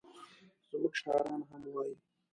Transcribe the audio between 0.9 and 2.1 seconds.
شاعران هم وایي.